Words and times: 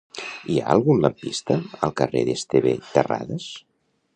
Hi 0.51 0.55
ha 0.61 0.69
algun 0.75 1.03
lampista 1.03 1.57
al 1.89 1.93
carrer 2.01 2.23
d'Esteve 2.31 2.73
Terradas? 2.97 3.47